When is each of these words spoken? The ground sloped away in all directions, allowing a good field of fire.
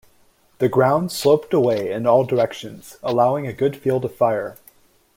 The 0.57 0.67
ground 0.67 1.11
sloped 1.11 1.53
away 1.53 1.91
in 1.91 2.07
all 2.07 2.23
directions, 2.23 2.97
allowing 3.03 3.45
a 3.45 3.53
good 3.53 3.77
field 3.77 4.03
of 4.03 4.15
fire. 4.15 4.57